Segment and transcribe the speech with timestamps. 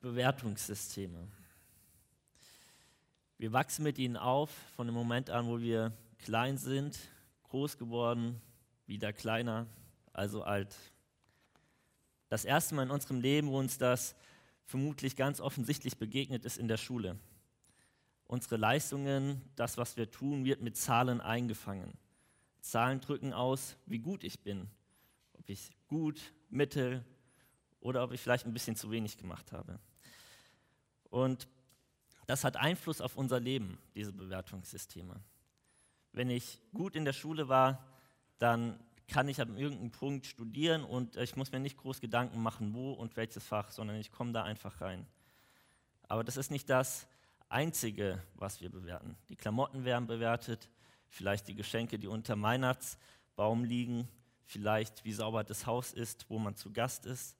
[0.00, 1.28] Bewertungssysteme.
[3.36, 6.98] Wir wachsen mit ihnen auf von dem Moment an, wo wir klein sind,
[7.44, 8.40] groß geworden,
[8.86, 9.66] wieder kleiner,
[10.14, 10.74] also alt.
[12.30, 14.14] Das erste Mal in unserem Leben, wo uns das
[14.64, 17.18] vermutlich ganz offensichtlich begegnet, ist in der Schule.
[18.26, 21.92] Unsere Leistungen, das, was wir tun, wird mit Zahlen eingefangen.
[22.62, 24.70] Zahlen drücken aus, wie gut ich bin.
[25.34, 27.04] Ob ich gut, mittel
[27.80, 29.78] oder ob ich vielleicht ein bisschen zu wenig gemacht habe.
[31.10, 31.48] Und
[32.26, 35.20] das hat Einfluss auf unser Leben, diese Bewertungssysteme.
[36.12, 37.84] Wenn ich gut in der Schule war,
[38.38, 38.78] dann
[39.08, 42.92] kann ich an irgendeinem Punkt studieren und ich muss mir nicht groß Gedanken machen, wo
[42.92, 45.06] und welches Fach, sondern ich komme da einfach rein.
[46.04, 47.08] Aber das ist nicht das
[47.48, 49.16] Einzige, was wir bewerten.
[49.28, 50.70] Die Klamotten werden bewertet,
[51.08, 54.08] vielleicht die Geschenke, die unter Weihnachtsbaum liegen,
[54.44, 57.36] vielleicht wie sauber das Haus ist, wo man zu Gast ist.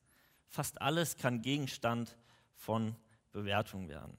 [0.47, 2.17] Fast alles kann Gegenstand
[2.55, 2.95] von
[3.31, 4.17] Bewertung werden.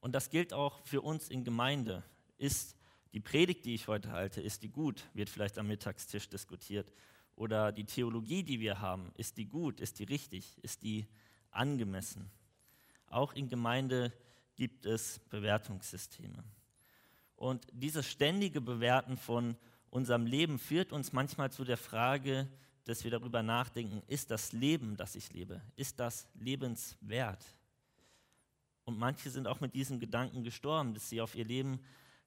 [0.00, 2.02] Und das gilt auch für uns in Gemeinde.
[2.38, 2.76] Ist
[3.12, 5.04] die Predigt, die ich heute halte, ist die gut?
[5.14, 6.92] Wird vielleicht am Mittagstisch diskutiert.
[7.34, 9.80] Oder die Theologie, die wir haben, ist die gut?
[9.80, 10.58] Ist die richtig?
[10.62, 11.06] Ist die
[11.50, 12.30] angemessen?
[13.08, 14.12] Auch in Gemeinde
[14.56, 16.44] gibt es Bewertungssysteme.
[17.36, 19.56] Und dieses ständige Bewerten von
[19.90, 22.48] unserem Leben führt uns manchmal zu der Frage,
[22.84, 27.44] dass wir darüber nachdenken, ist das Leben, das ich lebe, ist das lebenswert?
[28.86, 31.80] Und manche sind auch mit diesem Gedanken gestorben, dass sie auf ihr Leben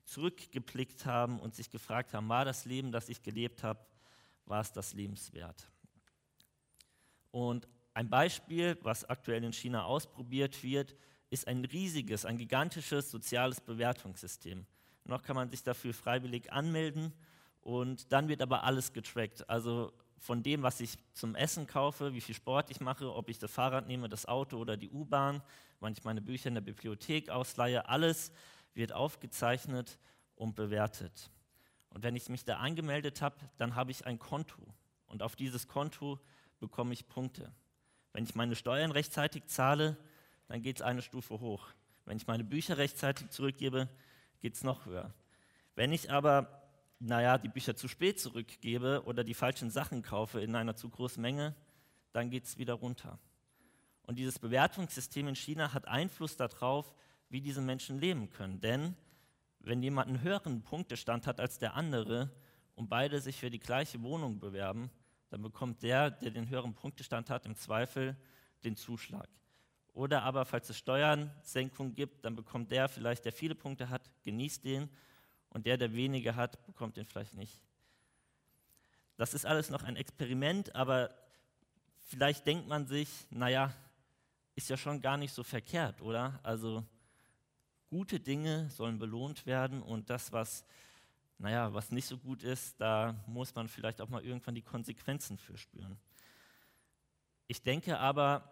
[0.04, 3.80] zurückgeblickt haben und sich gefragt haben, war das Leben, das ich gelebt habe,
[4.46, 5.72] war es das lebenswert?
[7.32, 10.96] Und ein Beispiel, was aktuell in China ausprobiert wird,
[11.30, 14.66] ist ein riesiges, ein gigantisches soziales Bewertungssystem.
[15.06, 17.14] Noch kann man sich dafür freiwillig anmelden
[17.62, 19.50] und dann wird aber alles getrackt.
[19.50, 23.39] Also von dem, was ich zum Essen kaufe, wie viel Sport ich mache, ob ich
[23.39, 25.42] das Fahrrad nehme, das Auto oder die U-Bahn,
[25.80, 28.32] wann ich meine Bücher in der Bibliothek ausleihe, alles
[28.73, 29.98] wird aufgezeichnet
[30.36, 31.32] und bewertet.
[31.89, 34.61] Und wenn ich mich da angemeldet habe, dann habe ich ein Konto.
[35.08, 36.20] Und auf dieses Konto
[36.60, 37.52] bekomme ich Punkte.
[38.14, 39.98] Wenn ich meine Steuern rechtzeitig zahle,
[40.48, 41.67] dann geht es eine Stufe hoch.
[42.05, 43.88] Wenn ich meine Bücher rechtzeitig zurückgebe,
[44.42, 45.14] geht es noch höher.
[45.76, 46.58] Wenn ich aber
[46.99, 51.21] naja, die Bücher zu spät zurückgebe oder die falschen Sachen kaufe in einer zu großen
[51.21, 51.55] Menge,
[52.11, 53.20] dann geht es wieder runter.
[54.04, 56.93] Und dieses Bewertungssystem in China hat Einfluss darauf,
[57.30, 58.59] wie diese Menschen leben können.
[58.59, 58.95] Denn
[59.59, 62.32] wenn jemand einen höheren Punktestand hat als der andere
[62.76, 64.89] und beide sich für die gleiche Wohnung bewerben,
[65.30, 68.17] dann bekommt der, der den höheren Punktestand hat, im Zweifel
[68.64, 69.30] den Zuschlag.
[69.93, 74.65] Oder aber, falls es Steuernsenkungen gibt, dann bekommt der vielleicht, der viele Punkte hat, genießt
[74.65, 74.89] den
[75.49, 77.61] und der, der weniger hat, bekommt den vielleicht nicht.
[79.17, 81.14] Das ist alles noch ein Experiment, aber
[82.08, 83.73] vielleicht denkt man sich, naja,
[84.55, 86.39] ist ja schon gar nicht so verkehrt, oder?
[86.43, 86.86] Also
[87.89, 90.64] gute Dinge sollen belohnt werden und das, was,
[91.38, 95.38] naja, was nicht so gut ist, da muss man vielleicht auch mal irgendwann die Konsequenzen
[95.38, 95.98] für spüren.
[97.48, 98.52] Ich denke aber,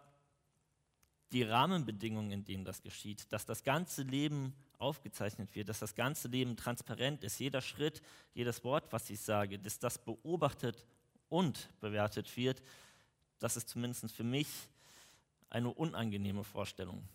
[1.32, 6.28] die Rahmenbedingungen, in denen das geschieht, dass das ganze Leben aufgezeichnet wird, dass das ganze
[6.28, 8.02] Leben transparent ist, jeder Schritt,
[8.34, 10.86] jedes Wort, was ich sage, dass das beobachtet
[11.28, 12.62] und bewertet wird,
[13.38, 14.48] das ist zumindest für mich
[15.50, 17.06] eine unangenehme Vorstellung.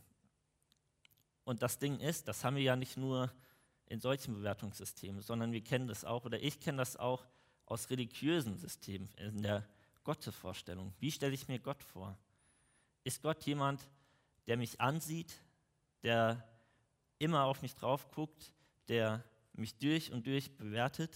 [1.43, 3.31] Und das Ding ist, das haben wir ja nicht nur
[3.87, 7.25] in solchen Bewertungssystemen, sondern wir kennen das auch, oder ich kenne das auch
[7.65, 9.67] aus religiösen Systemen, in der
[10.03, 10.93] Gottesvorstellung.
[10.99, 12.17] Wie stelle ich mir Gott vor?
[13.03, 13.87] Ist Gott jemand,
[14.47, 15.33] der mich ansieht,
[16.03, 16.43] der
[17.19, 18.53] immer auf mich drauf guckt,
[18.87, 21.15] der mich durch und durch bewertet.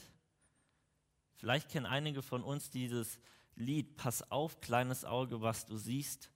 [1.36, 3.20] Vielleicht kennen einige von uns dieses
[3.56, 6.32] Lied, Pass auf, kleines Auge, was du siehst,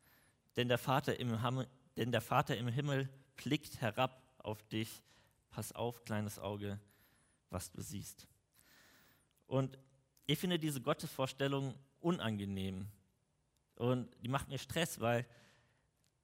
[0.55, 1.67] denn der Vater im, Himmel,
[1.97, 5.03] denn der Vater im Himmel blickt herab auf dich.
[5.49, 6.79] Pass auf, kleines Auge,
[7.49, 8.27] was du siehst.
[9.47, 9.77] Und
[10.25, 12.87] ich finde diese Gottesvorstellung unangenehm.
[13.75, 15.25] Und die macht mir Stress, weil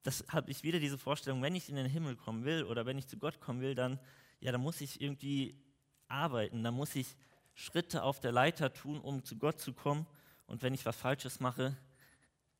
[0.02, 2.98] das habe ich wieder diese Vorstellung, wenn ich in den Himmel kommen will oder wenn
[2.98, 3.98] ich zu Gott kommen will, dann,
[4.40, 5.60] ja, dann muss ich irgendwie
[6.08, 7.16] arbeiten, dann muss ich
[7.54, 10.06] Schritte auf der Leiter tun, um zu Gott zu kommen.
[10.46, 11.76] Und wenn ich was Falsches mache,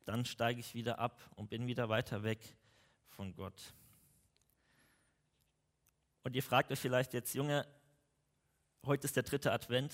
[0.05, 2.39] dann steige ich wieder ab und bin wieder weiter weg
[3.07, 3.73] von Gott.
[6.23, 7.65] Und ihr fragt euch vielleicht jetzt, Junge,
[8.85, 9.93] heute ist der dritte Advent.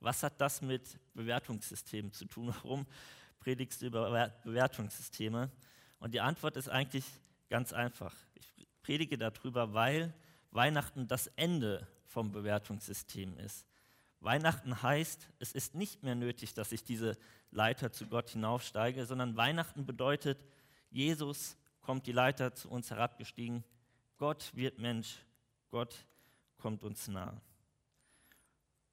[0.00, 2.48] Was hat das mit Bewertungssystemen zu tun?
[2.48, 2.86] Warum
[3.38, 5.50] predigst du über Bewertungssysteme?
[6.00, 7.04] Und die Antwort ist eigentlich
[7.48, 8.14] ganz einfach.
[8.34, 10.12] Ich predige darüber, weil
[10.50, 13.66] Weihnachten das Ende vom Bewertungssystem ist.
[14.20, 17.16] Weihnachten heißt, es ist nicht mehr nötig, dass ich diese
[17.50, 20.44] Leiter zu Gott hinaufsteige, sondern Weihnachten bedeutet,
[20.90, 23.64] Jesus kommt die Leiter zu uns herabgestiegen.
[24.16, 25.18] Gott wird Mensch,
[25.70, 26.04] Gott
[26.58, 27.40] kommt uns nah.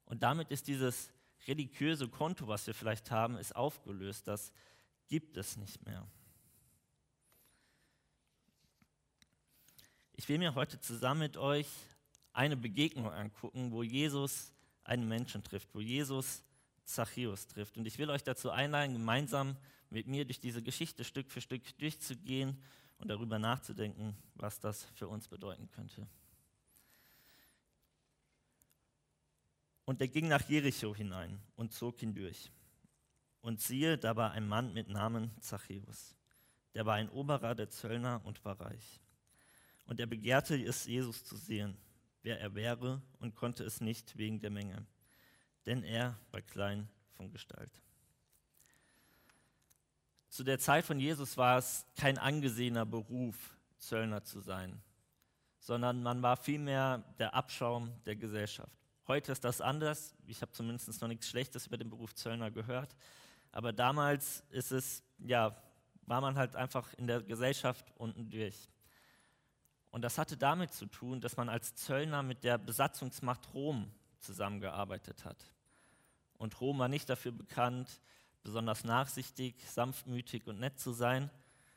[0.06, 1.12] Und damit ist dieses
[1.46, 4.26] religiöse Konto, was wir vielleicht haben, ist aufgelöst.
[4.26, 4.52] Das
[5.06, 6.06] gibt es nicht mehr.
[10.18, 11.68] Ich will mir heute zusammen mit euch
[12.32, 16.42] eine Begegnung angucken, wo Jesus einen Menschen trifft, wo Jesus
[16.84, 17.78] Zachäus trifft.
[17.78, 19.56] Und ich will euch dazu einladen, gemeinsam
[19.90, 22.60] mit mir durch diese Geschichte Stück für Stück durchzugehen
[22.98, 26.04] und darüber nachzudenken, was das für uns bedeuten könnte.
[29.84, 32.50] Und er ging nach Jericho hinein und zog ihn durch.
[33.40, 36.16] Und siehe, da war ein Mann mit Namen Zachäus.
[36.74, 39.00] Der war ein Oberer der Zöllner und war reich.
[39.88, 41.76] Und er begehrte es, Jesus zu sehen,
[42.22, 44.86] wer er wäre, und konnte es nicht wegen der Menge,
[45.64, 47.72] denn er war klein von Gestalt.
[50.28, 54.78] Zu der Zeit von Jesus war es kein angesehener Beruf, Zöllner zu sein,
[55.58, 58.76] sondern man war vielmehr der Abschaum der Gesellschaft.
[59.06, 60.14] Heute ist das anders.
[60.26, 62.94] Ich habe zumindest noch nichts Schlechtes über den Beruf Zöllner gehört.
[63.52, 65.56] Aber damals ist es, ja,
[66.02, 68.68] war man halt einfach in der Gesellschaft unten durch.
[69.90, 75.24] Und das hatte damit zu tun, dass man als Zöllner mit der Besatzungsmacht Rom zusammengearbeitet
[75.24, 75.42] hat.
[76.36, 78.00] Und Rom war nicht dafür bekannt,
[78.42, 81.30] besonders nachsichtig, sanftmütig und nett zu sein,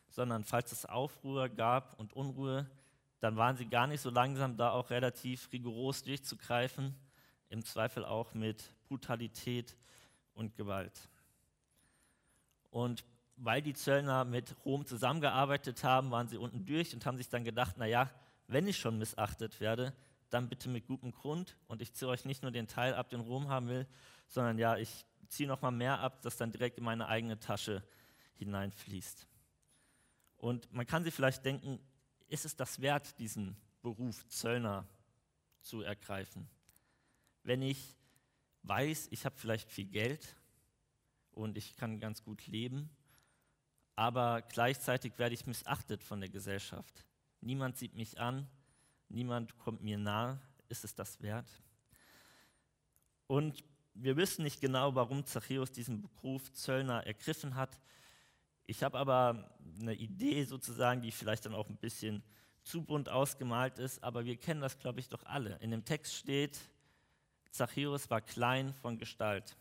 [0.09, 2.69] sondern falls es Aufruhr gab und Unruhe,
[3.19, 6.95] dann waren sie gar nicht so langsam, da auch relativ rigoros durchzugreifen,
[7.49, 9.77] im Zweifel auch mit Brutalität
[10.33, 11.09] und Gewalt.
[12.71, 13.03] Und
[13.37, 17.43] weil die Zöllner mit Rom zusammengearbeitet haben, waren sie unten durch und haben sich dann
[17.43, 18.09] gedacht, naja,
[18.47, 19.93] wenn ich schon missachtet werde,
[20.29, 23.19] dann bitte mit gutem Grund und ich ziehe euch nicht nur den Teil ab, den
[23.19, 23.87] Rom haben will,
[24.27, 27.83] sondern ja, ich ziehe noch mal mehr ab, das dann direkt in meine eigene Tasche
[28.35, 29.27] hineinfließt.
[30.37, 31.79] Und man kann sich vielleicht denken,
[32.27, 34.87] ist es das wert, diesen Beruf Zöllner
[35.61, 36.49] zu ergreifen?
[37.43, 37.95] Wenn ich
[38.63, 40.35] weiß, ich habe vielleicht viel Geld
[41.31, 42.89] und ich kann ganz gut leben,
[43.95, 47.05] aber gleichzeitig werde ich missachtet von der Gesellschaft.
[47.41, 48.47] Niemand sieht mich an,
[49.09, 50.39] niemand kommt mir nahe.
[50.69, 51.49] Ist es das wert?
[53.27, 57.79] Und wir wissen nicht genau, warum Zachäus diesen Beruf Zöllner ergriffen hat.
[58.65, 62.23] Ich habe aber eine Idee sozusagen, die vielleicht dann auch ein bisschen
[62.63, 65.57] zu bunt ausgemalt ist, aber wir kennen das, glaube ich, doch alle.
[65.57, 66.59] In dem Text steht,
[67.49, 69.57] Zachäus war klein von Gestalt.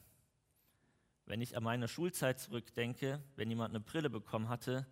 [1.31, 4.85] Wenn ich an meine Schulzeit zurückdenke, wenn jemand eine Brille bekommen hatte,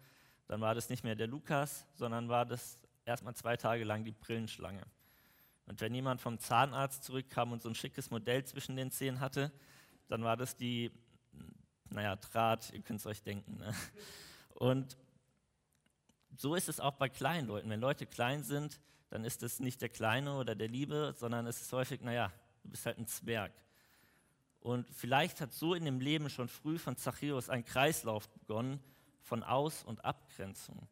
[0.46, 4.12] dann war das nicht mehr der Lukas, sondern war das erstmal zwei Tage lang die
[4.12, 4.84] Brillenschlange.
[5.66, 9.50] Und wenn jemand vom Zahnarzt zurückkam und so ein schickes Modell zwischen den Zähnen hatte,
[10.06, 10.92] dann war das die,
[11.90, 13.58] naja, Draht, ihr könnt es euch denken.
[13.58, 13.74] Ne?
[14.54, 14.96] Und
[16.36, 17.68] so ist es auch bei kleinen Leuten.
[17.68, 18.78] Wenn Leute klein sind,
[19.10, 22.30] dann ist es nicht der Kleine oder der Liebe, sondern es ist häufig, naja,
[22.62, 23.50] du bist halt ein Zwerg.
[24.60, 28.80] Und vielleicht hat so in dem Leben schon früh von Zachäus ein Kreislauf begonnen
[29.22, 30.88] von Aus- und Abgrenzung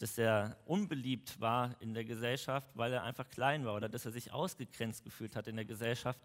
[0.00, 4.12] dass er unbeliebt war in der Gesellschaft, weil er einfach klein war oder dass er
[4.12, 6.18] sich ausgegrenzt gefühlt hat in der Gesellschaft,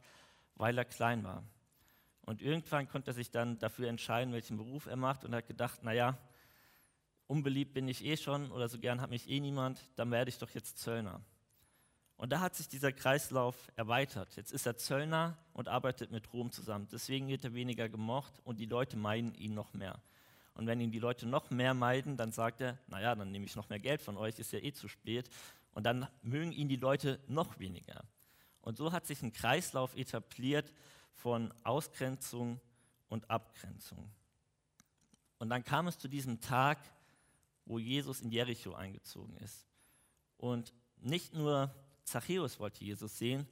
[0.56, 1.44] weil er klein war.
[2.22, 5.84] Und irgendwann konnte er sich dann dafür entscheiden, welchen Beruf er macht und hat gedacht,
[5.84, 6.18] naja,
[7.28, 10.38] unbeliebt bin ich eh schon oder so gern hat mich eh niemand, dann werde ich
[10.38, 11.20] doch jetzt Zöllner.
[12.26, 14.36] Und da hat sich dieser Kreislauf erweitert.
[14.36, 16.88] Jetzt ist er Zöllner und arbeitet mit Rom zusammen.
[16.92, 20.02] Deswegen wird er weniger gemocht und die Leute meiden ihn noch mehr.
[20.56, 23.56] Und wenn ihn die Leute noch mehr meiden, dann sagt er, naja, dann nehme ich
[23.56, 25.30] noch mehr Geld von euch, ist ja eh zu spät.
[25.76, 28.04] Und dann mögen ihn die Leute noch weniger.
[28.62, 30.74] Und so hat sich ein Kreislauf etabliert
[31.14, 32.60] von Ausgrenzung
[33.08, 34.10] und Abgrenzung.
[35.38, 36.80] Und dann kam es zu diesem Tag,
[37.66, 39.68] wo Jesus in Jericho eingezogen ist.
[40.38, 41.72] Und nicht nur
[42.06, 43.48] Zachäus wollte Jesus sehen,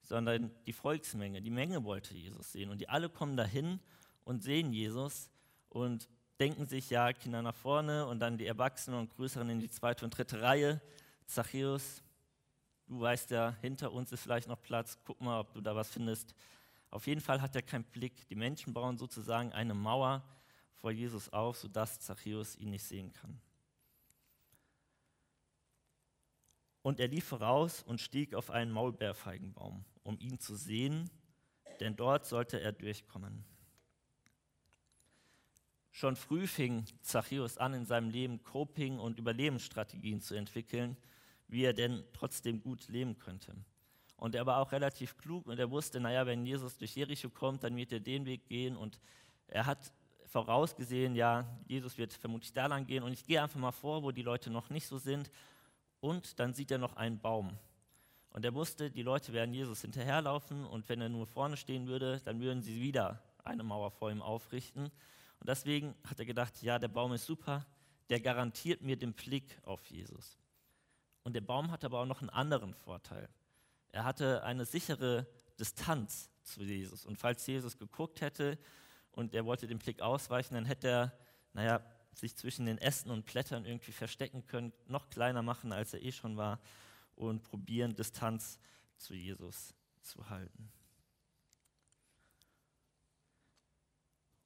[0.00, 2.70] sondern die Volksmenge, die Menge wollte Jesus sehen.
[2.70, 3.80] Und die alle kommen dahin
[4.24, 5.28] und sehen Jesus.
[5.68, 6.08] Und
[6.38, 10.04] denken sich ja Kinder nach vorne und dann die Erwachsenen und Größeren in die zweite
[10.04, 10.80] und dritte Reihe.
[11.26, 12.02] Zachäus,
[12.86, 15.90] du weißt ja, hinter uns ist vielleicht noch Platz, guck mal, ob du da was
[15.90, 16.34] findest.
[16.90, 18.28] Auf jeden Fall hat er keinen Blick.
[18.28, 20.22] Die Menschen bauen sozusagen eine Mauer
[20.76, 23.40] vor Jesus auf, sodass Zachäus ihn nicht sehen kann.
[26.86, 31.10] Und er lief voraus und stieg auf einen Maulbeerfeigenbaum, um ihn zu sehen,
[31.80, 33.44] denn dort sollte er durchkommen.
[35.90, 40.96] Schon früh fing Zachäus an, in seinem Leben Coping- und Überlebensstrategien zu entwickeln,
[41.48, 43.56] wie er denn trotzdem gut leben könnte.
[44.16, 47.64] Und er war auch relativ klug und er wusste, naja, wenn Jesus durch Jericho kommt,
[47.64, 48.76] dann wird er den Weg gehen.
[48.76, 49.00] Und
[49.48, 49.92] er hat
[50.26, 54.12] vorausgesehen, ja, Jesus wird vermutlich da lang gehen und ich gehe einfach mal vor, wo
[54.12, 55.32] die Leute noch nicht so sind.
[56.06, 57.58] Und dann sieht er noch einen Baum.
[58.30, 62.20] Und er wusste, die Leute werden Jesus hinterherlaufen und wenn er nur vorne stehen würde,
[62.20, 64.84] dann würden sie wieder eine Mauer vor ihm aufrichten.
[64.84, 67.66] Und deswegen hat er gedacht, ja, der Baum ist super,
[68.08, 70.38] der garantiert mir den Blick auf Jesus.
[71.24, 73.28] Und der Baum hat aber auch noch einen anderen Vorteil.
[73.88, 75.26] Er hatte eine sichere
[75.58, 77.04] Distanz zu Jesus.
[77.04, 78.60] Und falls Jesus geguckt hätte
[79.10, 81.18] und er wollte den Blick ausweichen, dann hätte er,
[81.52, 81.80] naja,
[82.16, 86.12] sich zwischen den Ästen und Blättern irgendwie verstecken können, noch kleiner machen, als er eh
[86.12, 86.58] schon war
[87.14, 88.58] und probieren, Distanz
[88.96, 90.72] zu Jesus zu halten.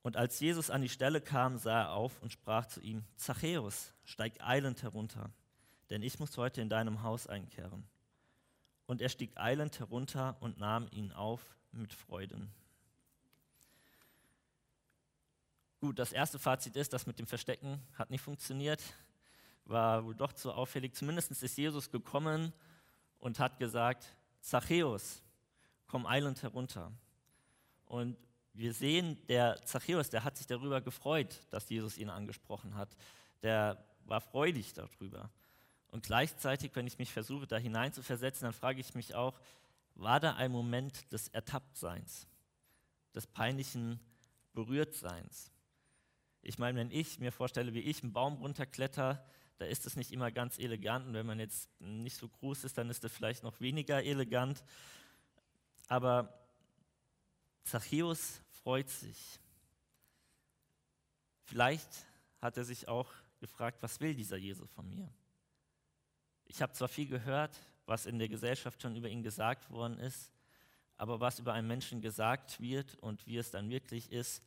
[0.03, 3.93] Und als Jesus an die Stelle kam, sah er auf und sprach zu ihm, Zachäus,
[4.05, 5.31] steig eilend herunter,
[5.91, 7.85] denn ich muss heute in deinem Haus einkehren.
[8.87, 12.51] Und er stieg eilend herunter und nahm ihn auf mit Freuden.
[15.81, 18.83] Gut, das erste Fazit ist, das mit dem Verstecken hat nicht funktioniert
[19.71, 20.95] war wohl doch zu auffällig.
[20.95, 22.53] Zumindest ist Jesus gekommen
[23.19, 24.05] und hat gesagt,
[24.41, 25.23] Zachäus,
[25.87, 26.93] komm eilend herunter.
[27.87, 28.17] Und
[28.53, 32.95] wir sehen, der Zachäus, der hat sich darüber gefreut, dass Jesus ihn angesprochen hat.
[33.43, 35.31] Der war freudig darüber.
[35.89, 39.41] Und gleichzeitig, wenn ich mich versuche, da hineinzuversetzen, dann frage ich mich auch,
[39.95, 42.27] war da ein Moment des Ertapptseins,
[43.15, 44.01] des peinlichen
[44.53, 45.53] Berührtseins?
[46.43, 49.25] Ich meine, wenn ich mir vorstelle, wie ich einen Baum runterkletter,
[49.59, 51.07] da ist es nicht immer ganz elegant.
[51.07, 54.65] Und wenn man jetzt nicht so groß ist, dann ist es vielleicht noch weniger elegant.
[55.89, 56.33] Aber
[57.65, 59.39] Zachäus freut sich.
[61.45, 61.91] Vielleicht
[62.41, 65.13] hat er sich auch gefragt, was will dieser Jesus von mir?
[66.47, 67.57] Ich habe zwar viel gehört,
[67.87, 70.33] was in der Gesellschaft schon über ihn gesagt worden ist,
[70.97, 74.43] aber was über einen Menschen gesagt wird und wie es dann wirklich ist,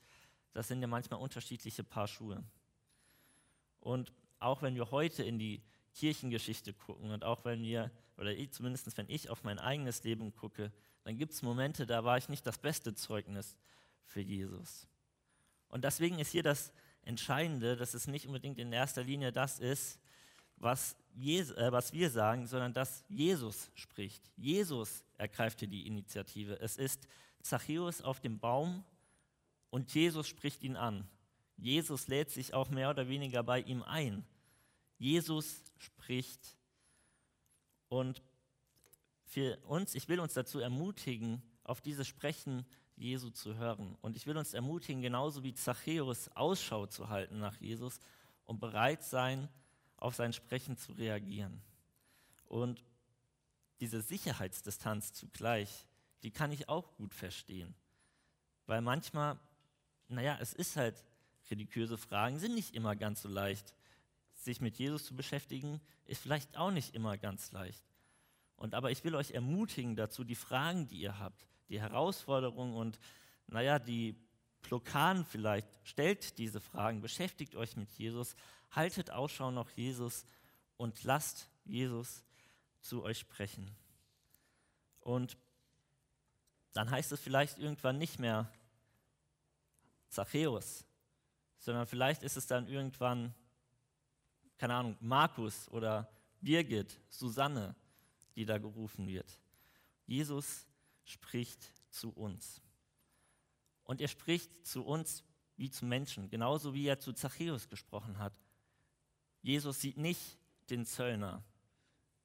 [0.54, 2.44] das sind ja manchmal unterschiedliche Paar Schuhe.
[3.80, 5.62] Und auch wenn wir heute in die
[5.94, 10.34] Kirchengeschichte gucken und auch wenn wir, oder ich, zumindest wenn ich auf mein eigenes Leben
[10.34, 10.72] gucke,
[11.04, 13.58] dann gibt es Momente, da war ich nicht das beste Zeugnis
[14.06, 14.88] für Jesus.
[15.70, 16.72] Und deswegen ist hier das
[17.04, 20.00] Entscheidende, dass es nicht unbedingt in erster Linie das ist,
[20.58, 24.32] was, Jesus, äh, was wir sagen, sondern dass Jesus spricht.
[24.38, 26.60] Jesus ergreift hier die Initiative.
[26.60, 27.08] Es ist
[27.42, 28.84] Zachäus auf dem Baum
[29.74, 31.10] und Jesus spricht ihn an.
[31.58, 34.24] Jesus lädt sich auch mehr oder weniger bei ihm ein.
[35.00, 36.56] Jesus spricht.
[37.90, 38.22] Und
[39.24, 43.98] für uns, ich will uns dazu ermutigen, auf dieses Sprechen Jesu zu hören.
[44.02, 48.00] Und ich will uns ermutigen, genauso wie Zachäus Ausschau zu halten nach Jesus
[48.46, 49.50] und bereit sein,
[49.98, 51.64] auf sein Sprechen zu reagieren.
[52.46, 52.86] Und
[53.80, 55.88] diese Sicherheitsdistanz zugleich,
[56.22, 57.74] die kann ich auch gut verstehen.
[58.68, 59.40] Weil manchmal,
[60.08, 61.04] naja, es ist halt,
[61.50, 63.74] religiöse Fragen sind nicht immer ganz so leicht
[64.44, 67.84] sich mit Jesus zu beschäftigen, ist vielleicht auch nicht immer ganz leicht.
[68.56, 73.00] Und aber ich will euch ermutigen dazu, die Fragen, die ihr habt, die Herausforderungen und
[73.48, 74.16] naja, die
[74.62, 78.36] Blockaden vielleicht, stellt diese Fragen, beschäftigt euch mit Jesus,
[78.72, 80.26] haltet Ausschau nach Jesus
[80.78, 82.24] und lasst Jesus
[82.82, 83.70] zu euch sprechen.
[85.02, 85.38] Und
[86.74, 88.52] dann heißt es vielleicht irgendwann nicht mehr
[90.14, 90.86] Zachäus,
[91.58, 93.34] sondern vielleicht ist es dann irgendwann
[94.64, 97.76] keine Ahnung, Markus oder Birgit, Susanne,
[98.36, 99.42] die da gerufen wird.
[100.06, 100.66] Jesus
[101.04, 102.62] spricht zu uns.
[103.84, 105.26] Und er spricht zu uns
[105.58, 108.34] wie zu Menschen, genauso wie er zu Zachäus gesprochen hat.
[109.42, 110.38] Jesus sieht nicht
[110.70, 111.44] den Zöllner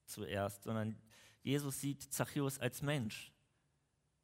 [0.05, 0.97] zuerst, sondern
[1.43, 3.33] Jesus sieht Zachäus als Mensch.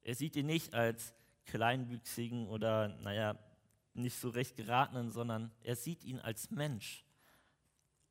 [0.02, 1.12] Er sieht ihn nicht als
[1.46, 3.38] kleinwüchsigen oder, naja,
[3.94, 7.04] nicht so recht geratenen, sondern er sieht ihn als Mensch.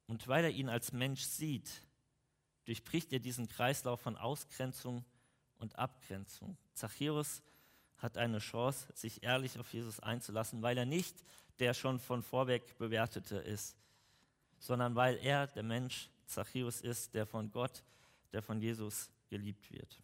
[0.08, 1.70] Und weil er ihn als Mensch sieht,
[2.66, 5.04] durchbricht er diesen Kreislauf von Ausgrenzung
[5.58, 6.58] und Abgrenzung.
[6.74, 7.42] Zachäus
[7.98, 11.24] hat eine Chance, sich ehrlich auf Jesus einzulassen, weil er nicht
[11.60, 13.78] der schon von vorweg bewertete ist,
[14.60, 17.84] sondern weil er der Mensch Zachäus ist, der von Gott,
[18.32, 20.02] der von Jesus geliebt wird.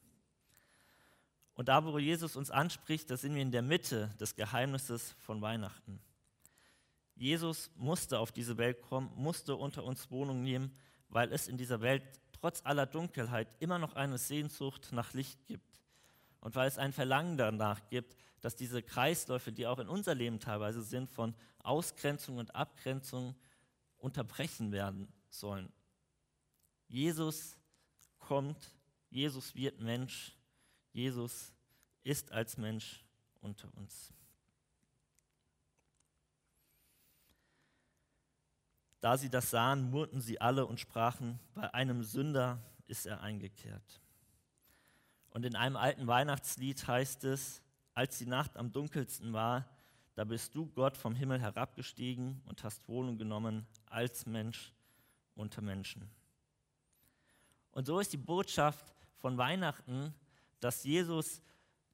[1.60, 5.42] Und da, wo Jesus uns anspricht, da sind wir in der Mitte des Geheimnisses von
[5.42, 6.00] Weihnachten.
[7.16, 10.74] Jesus musste auf diese Welt kommen, musste unter uns Wohnung nehmen,
[11.10, 12.02] weil es in dieser Welt
[12.32, 15.82] trotz aller Dunkelheit immer noch eine Sehnsucht nach Licht gibt.
[16.40, 20.40] Und weil es ein Verlangen danach gibt, dass diese Kreisläufe, die auch in unser Leben
[20.40, 23.36] teilweise sind, von Ausgrenzung und Abgrenzung
[23.98, 25.70] unterbrechen werden sollen.
[26.88, 27.58] Jesus
[28.18, 28.72] kommt,
[29.10, 30.39] Jesus wird Mensch,
[30.92, 31.54] Jesus
[32.04, 33.06] ist als Mensch
[33.42, 34.14] unter uns.
[39.02, 44.02] Da sie das sahen, murrten sie alle und sprachen, bei einem Sünder ist er eingekehrt.
[45.30, 47.62] Und in einem alten Weihnachtslied heißt es,
[47.94, 49.70] als die Nacht am dunkelsten war,
[50.16, 54.74] da bist du Gott vom Himmel herabgestiegen und hast Wohnung genommen als Mensch
[55.36, 56.10] unter Menschen.
[57.72, 60.14] Und so ist die Botschaft von Weihnachten,
[60.60, 61.42] dass Jesus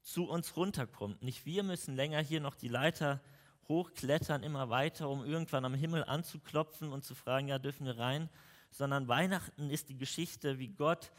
[0.02, 1.22] zu uns runterkommt.
[1.24, 3.22] Nicht wir müssen länger hier noch die Leiter
[3.68, 8.30] hochklettern, immer weiter, um irgendwann am Himmel anzuklopfen und zu fragen, ja, dürfen wir rein,
[8.70, 11.12] sondern Weihnachten ist die Geschichte, wie Gott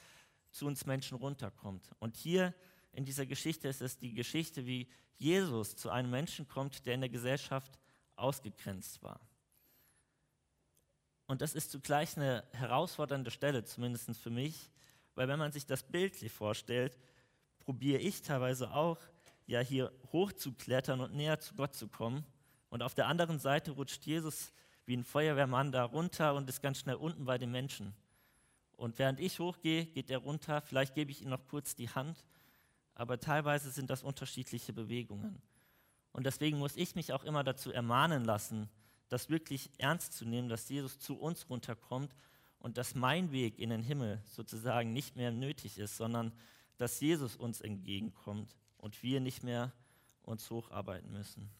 [0.50, 1.90] zu uns Menschen runterkommt.
[1.98, 2.54] Und hier
[2.92, 4.88] in dieser Geschichte ist es die Geschichte, wie
[5.18, 7.78] Jesus zu einem Menschen kommt, der in der Gesellschaft
[8.14, 9.20] ausgegrenzt war.
[11.26, 14.70] Und das ist zugleich eine herausfordernde Stelle, zumindest für mich,
[15.14, 16.96] weil wenn man sich das bildlich vorstellt,
[17.66, 18.96] probiere ich teilweise auch,
[19.46, 22.24] ja hier hochzuklettern und näher zu Gott zu kommen.
[22.70, 24.52] Und auf der anderen Seite rutscht Jesus
[24.86, 27.92] wie ein Feuerwehrmann da runter und ist ganz schnell unten bei den Menschen.
[28.76, 30.60] Und während ich hochgehe, geht er runter.
[30.62, 32.24] Vielleicht gebe ich ihm noch kurz die Hand,
[32.94, 35.42] aber teilweise sind das unterschiedliche Bewegungen.
[36.12, 38.70] Und deswegen muss ich mich auch immer dazu ermahnen lassen,
[39.08, 42.14] das wirklich ernst zu nehmen, dass Jesus zu uns runterkommt
[42.60, 46.32] und dass mein Weg in den Himmel sozusagen nicht mehr nötig ist, sondern
[46.76, 49.72] dass Jesus uns entgegenkommt und wir nicht mehr
[50.22, 51.50] uns hocharbeiten müssen.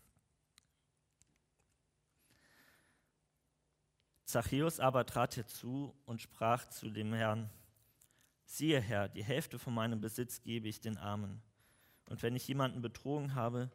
[4.25, 7.49] Zachäus aber trat herzu und sprach zu dem Herrn,
[8.45, 11.43] siehe Herr, die Hälfte von meinem Besitz gebe ich den Armen,
[12.09, 13.71] und wenn ich jemanden betrogen habe,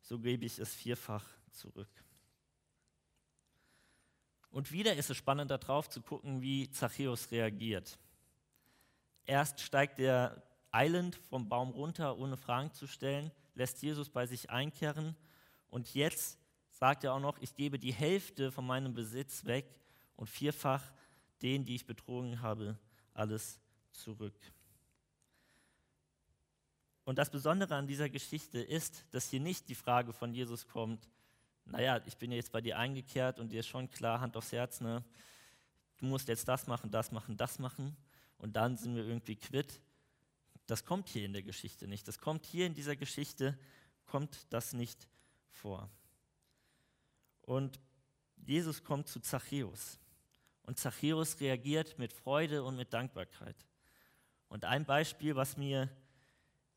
[0.00, 1.90] so gebe ich es vierfach zurück.
[4.50, 7.98] Und wieder ist es spannend darauf zu gucken, wie Zachäus reagiert.
[9.24, 14.50] Erst steigt er eilend vom Baum runter, ohne Fragen zu stellen, lässt Jesus bei sich
[14.50, 15.16] einkehren
[15.68, 16.38] und jetzt
[16.70, 19.78] sagt er auch noch, ich gebe die Hälfte von meinem Besitz weg
[20.16, 20.82] und vierfach
[21.42, 22.78] den, die ich betrogen habe,
[23.14, 23.60] alles
[23.92, 24.34] zurück.
[27.04, 31.08] Und das Besondere an dieser Geschichte ist, dass hier nicht die Frage von Jesus kommt,
[31.64, 34.80] naja, ich bin jetzt bei dir eingekehrt und dir ist schon klar, Hand aufs Herz,
[34.80, 35.04] ne?
[35.98, 37.96] du musst jetzt das machen, das machen, das machen
[38.38, 39.80] und dann sind wir irgendwie quitt,
[40.66, 42.06] das kommt hier in der Geschichte nicht.
[42.08, 43.58] Das kommt hier in dieser Geschichte,
[44.06, 45.08] kommt das nicht
[45.50, 45.90] vor.
[47.42, 47.80] Und
[48.36, 49.98] Jesus kommt zu Zachäus.
[50.62, 53.56] Und Zachäus reagiert mit Freude und mit Dankbarkeit.
[54.48, 55.88] Und ein Beispiel, was mir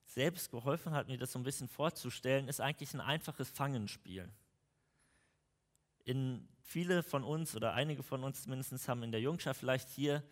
[0.06, 4.32] selbst geholfen hat, mir das so ein bisschen vorzustellen, ist eigentlich ein einfaches Fangenspiel.
[6.04, 10.24] In viele von uns oder einige von uns zumindest haben in der Jungschaft vielleicht hier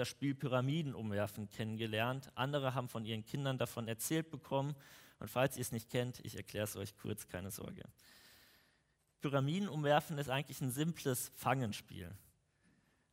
[0.00, 2.32] das Spiel Pyramiden umwerfen kennengelernt.
[2.34, 4.74] Andere haben von ihren Kindern davon erzählt bekommen.
[5.18, 7.82] Und falls ihr es nicht kennt, ich erkläre es euch kurz, keine Sorge.
[9.20, 12.10] Pyramiden umwerfen ist eigentlich ein simples Fangenspiel.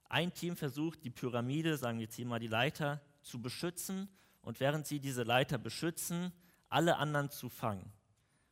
[0.06, 4.08] Ein Team versucht, die Pyramide, sagen wir jetzt hier mal die Leiter, zu beschützen
[4.41, 6.32] und während sie diese Leiter beschützen,
[6.69, 7.91] alle anderen zu fangen.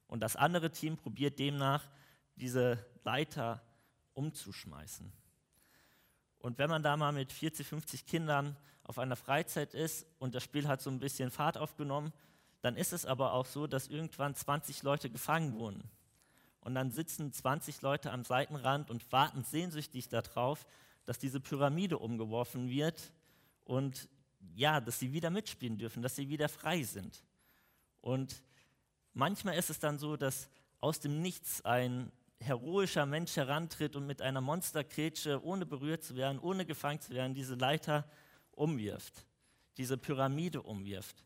[0.08, 1.90] Und das andere Team probiert demnach,
[2.36, 3.64] diese Leiter
[4.14, 5.14] umzuschmeißen.
[6.46, 10.44] Und wenn man da mal mit 40, 50 Kindern auf einer Freizeit ist und das
[10.44, 12.14] Spiel hat so ein bisschen Fahrt aufgenommen,
[12.62, 15.90] dann ist es aber auch so, dass irgendwann 20 Leute gefangen wurden.
[16.62, 20.68] Und dann sitzen 20 Leute am Seitenrand und warten sehnsüchtig darauf,
[21.06, 23.12] dass diese Pyramide umgeworfen wird
[23.64, 24.08] und
[24.54, 27.24] ja, dass sie wieder mitspielen dürfen, dass sie wieder frei sind.
[28.02, 28.44] Und
[29.16, 30.48] manchmal ist es dann so, dass
[30.80, 36.40] aus dem Nichts ein heroischer Mensch herantritt und mit einer Monsterkretsche, ohne berührt zu werden,
[36.40, 38.10] ohne gefangen zu werden, diese Leiter
[38.52, 39.26] umwirft,
[39.78, 41.24] diese Pyramide umwirft.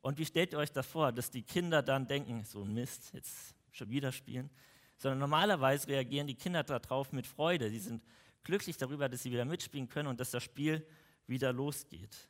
[0.00, 3.12] Und wie stellt ihr euch das vor, dass die Kinder dann denken, so ein Mist,
[3.14, 4.50] jetzt schon wieder spielen?
[4.96, 7.68] Sondern normalerweise reagieren die Kinder darauf mit Freude.
[7.70, 8.02] Sie sind
[8.44, 10.86] glücklich darüber, dass sie wieder mitspielen können und dass das Spiel
[11.26, 12.28] wieder losgeht.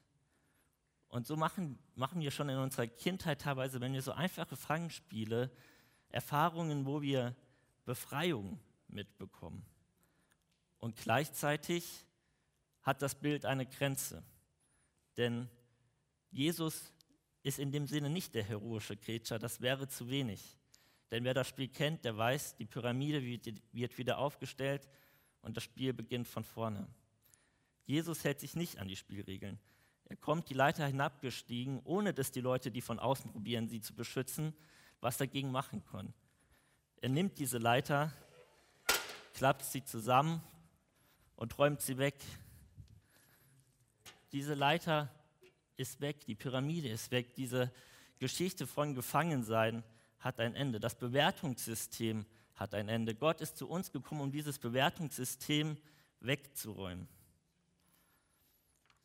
[1.09, 5.51] Und so machen, machen wir schon in unserer Kindheit teilweise, wenn wir so einfache Fangspiele,
[6.11, 7.35] Erfahrungen, wo wir
[7.89, 9.65] Befreiung mitbekommen.
[10.77, 12.05] Und gleichzeitig
[12.83, 14.23] hat das Bild eine Grenze.
[15.17, 15.49] Denn
[16.31, 16.93] Jesus
[17.43, 20.59] ist in dem Sinne nicht der heroische Kretscher, das wäre zu wenig.
[21.11, 23.23] Denn wer das Spiel kennt, der weiß, die Pyramide
[23.73, 24.87] wird wieder aufgestellt
[25.41, 26.87] und das Spiel beginnt von vorne.
[27.87, 29.59] Jesus hält sich nicht an die Spielregeln.
[30.05, 33.95] Er kommt die Leiter hinabgestiegen, ohne dass die Leute, die von außen probieren, sie zu
[33.95, 34.53] beschützen,
[35.01, 36.13] was dagegen machen können.
[37.01, 38.13] Er nimmt diese Leiter,
[39.35, 40.43] klappt sie zusammen
[41.37, 42.17] und räumt sie weg.
[44.33, 45.09] Diese Leiter
[45.77, 47.73] ist weg, die Pyramide ist weg, diese
[48.19, 49.85] Geschichte von Gefangensein
[50.19, 50.81] hat ein Ende.
[50.81, 53.15] Das Bewertungssystem hat ein Ende.
[53.15, 55.77] Gott ist zu uns gekommen, um dieses Bewertungssystem
[56.19, 57.07] wegzuräumen.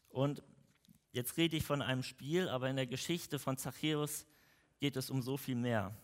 [0.09, 0.41] Und
[1.11, 4.25] jetzt rede ich von einem Spiel, aber in der Geschichte von Zachäus
[4.79, 5.95] geht es um so viel mehr.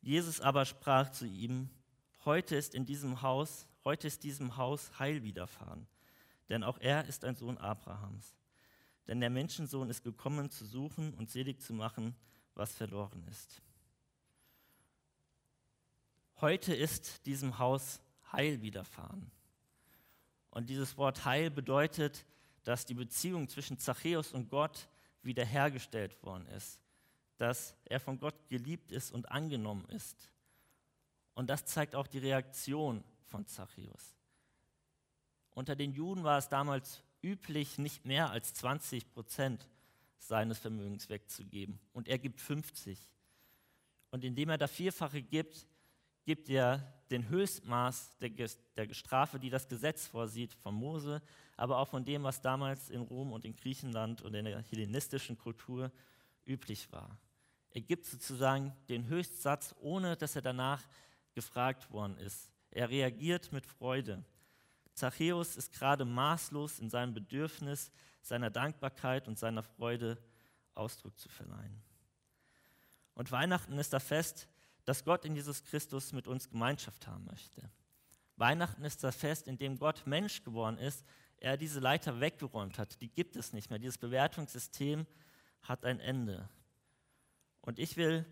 [0.00, 1.68] Jesus aber sprach zu ihm,
[2.24, 5.86] heute ist in diesem Haus, heute ist diesem Haus Heil widerfahren,
[6.48, 8.34] denn auch er ist ein Sohn Abrahams.
[9.06, 12.14] Denn der Menschensohn ist gekommen, zu suchen und selig zu machen,
[12.54, 13.60] was verloren ist.
[16.40, 18.00] Heute ist diesem Haus
[18.32, 19.30] Heil widerfahren.
[20.50, 22.24] Und dieses Wort Heil bedeutet,
[22.64, 24.88] dass die Beziehung zwischen Zachäus und Gott
[25.22, 26.79] wiederhergestellt worden ist,
[27.40, 30.30] dass er von Gott geliebt ist und angenommen ist.
[31.32, 34.14] Und das zeigt auch die Reaktion von Zachäus.
[35.54, 39.66] Unter den Juden war es damals üblich, nicht mehr als 20 Prozent
[40.18, 41.80] seines Vermögens wegzugeben.
[41.94, 42.98] Und er gibt 50.
[44.10, 45.66] Und indem er das Vierfache gibt,
[46.26, 48.30] gibt er den Höchstmaß der,
[48.76, 51.22] der Strafe, die das Gesetz vorsieht, von Mose,
[51.56, 55.38] aber auch von dem, was damals in Rom und in Griechenland und in der hellenistischen
[55.38, 55.90] Kultur
[56.44, 57.18] üblich war.
[57.72, 60.82] Er gibt sozusagen den Höchstsatz, ohne dass er danach
[61.34, 62.50] gefragt worden ist.
[62.70, 64.24] Er reagiert mit Freude.
[64.94, 67.90] Zachäus ist gerade maßlos in seinem Bedürfnis,
[68.22, 70.18] seiner Dankbarkeit und seiner Freude
[70.74, 71.82] Ausdruck zu verleihen.
[73.14, 74.48] Und Weihnachten ist das Fest,
[74.84, 77.70] dass Gott in Jesus Christus mit uns Gemeinschaft haben möchte.
[78.36, 81.04] Weihnachten ist das Fest, in dem Gott Mensch geworden ist,
[81.36, 83.00] er diese Leiter weggeräumt hat.
[83.00, 83.78] Die gibt es nicht mehr.
[83.78, 85.06] Dieses Bewertungssystem
[85.62, 86.48] hat ein Ende.
[87.60, 88.26] Und ich will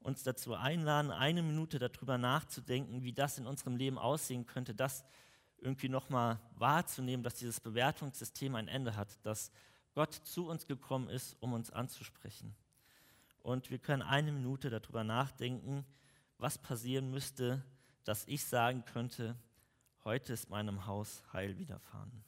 [0.00, 5.04] uns dazu einladen, eine Minute darüber nachzudenken, wie das in unserem Leben aussehen könnte, das
[5.58, 9.50] irgendwie nochmal wahrzunehmen, dass dieses Bewertungssystem ein Ende hat, dass
[9.94, 12.54] Gott zu uns gekommen ist, um uns anzusprechen.
[13.38, 15.86] Und wir können eine Minute darüber nachdenken,
[16.38, 17.64] was passieren müsste,
[18.04, 19.36] dass ich sagen könnte,
[20.04, 22.24] heute ist meinem Haus Heil widerfahren.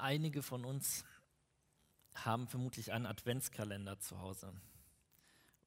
[0.00, 1.04] Einige von uns
[2.14, 4.52] haben vermutlich einen Adventskalender zu Hause.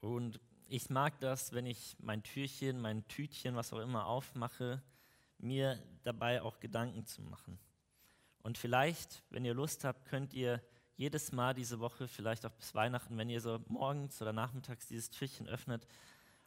[0.02, 4.82] Und ich mag das, wenn ich mein Türchen, mein Tütchen, was auch immer aufmache,
[5.38, 7.60] mir dabei auch Gedanken zu machen.
[8.42, 10.62] Und vielleicht, wenn ihr Lust habt, könnt ihr
[10.96, 15.12] jedes Mal diese Woche, vielleicht auch bis Weihnachten, wenn ihr so morgens oder nachmittags dieses
[15.12, 15.88] Türchen öffnet,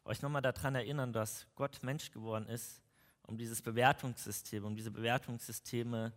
[0.05, 2.83] euch nochmal daran erinnern, dass Gott Mensch geworden ist,
[3.22, 6.12] um dieses Bewertungssystem, um diese Bewertungssysteme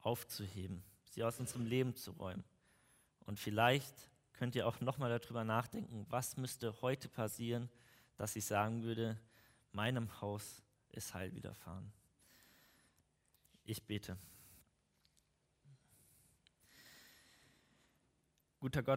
[0.00, 0.84] aufzuheben
[1.16, 2.44] sie aus unserem Leben zu räumen.
[3.24, 7.70] Und vielleicht könnt ihr auch nochmal darüber nachdenken, was müsste heute passieren,
[8.18, 9.18] dass ich sagen würde,
[9.72, 11.90] meinem Haus ist Heil widerfahren.
[13.64, 14.18] Ich bete.
[18.60, 18.94] Guter Gott,